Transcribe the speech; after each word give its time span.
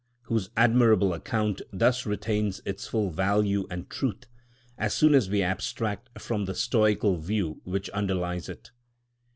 104), 0.23 0.35
whose 0.35 0.49
admirable 0.57 1.13
account 1.13 1.61
thus 1.71 2.07
retains 2.07 2.59
its 2.65 2.87
full 2.87 3.11
value 3.11 3.67
and 3.69 3.87
truth, 3.87 4.25
as 4.75 4.95
soon 4.95 5.13
as 5.13 5.29
we 5.29 5.43
abstract 5.43 6.09
from 6.19 6.45
the 6.45 6.55
stoical 6.55 7.17
view 7.17 7.61
which 7.65 7.87
underlies 7.91 8.49
it. 8.49 8.71